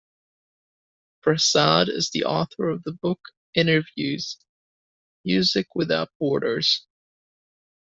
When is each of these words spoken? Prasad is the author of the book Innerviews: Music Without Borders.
Prasad 1.21 1.87
is 1.87 2.09
the 2.09 2.23
author 2.25 2.69
of 2.71 2.81
the 2.81 2.91
book 2.93 3.19
Innerviews: 3.55 4.37
Music 5.23 5.67
Without 5.75 6.09
Borders. 6.19 6.87